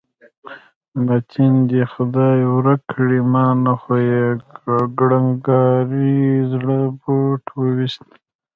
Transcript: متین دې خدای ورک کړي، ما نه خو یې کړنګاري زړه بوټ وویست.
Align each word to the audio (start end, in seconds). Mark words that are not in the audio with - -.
متین 1.05 1.53
دې 1.69 1.83
خدای 1.93 2.39
ورک 2.55 2.81
کړي، 2.93 3.19
ما 3.33 3.45
نه 3.65 3.73
خو 3.81 3.93
یې 4.09 4.23
کړنګاري 4.97 6.15
زړه 6.51 6.79
بوټ 7.01 7.43
وویست. 7.59 8.09